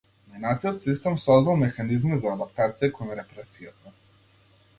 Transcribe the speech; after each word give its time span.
Минатиот 0.29 0.81
систем 0.85 1.19
создал 1.25 1.59
механизми 1.65 2.17
за 2.25 2.33
адаптација 2.39 2.91
кон 2.97 3.13
репресијата. 3.21 3.95